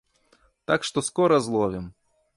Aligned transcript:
Так 0.71 0.87
што 0.89 1.03
скора 1.09 1.37
зловім. 1.49 1.85